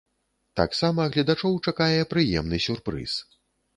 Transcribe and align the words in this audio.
Таксама 0.59 1.05
гледачоў 1.15 1.59
чакае 1.69 2.01
прыемны 2.15 2.63
сюрпрыз. 2.67 3.13